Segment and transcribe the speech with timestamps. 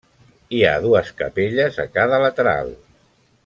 [0.55, 2.77] Hi ha dues capelles a cada lateral.